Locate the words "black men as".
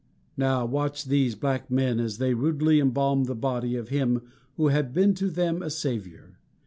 1.35-2.17